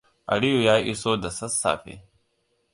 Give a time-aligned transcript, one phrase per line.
[0.27, 2.03] Aliyu ya iso da sassafe.